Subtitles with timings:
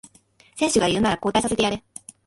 [0.55, 1.83] 選手が言うなら交代させてやれ